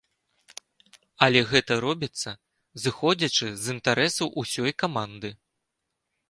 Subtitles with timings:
[1.25, 2.29] Але гэта робіцца,
[2.85, 5.29] зыходзячы з інтарэсаў усёй каманды.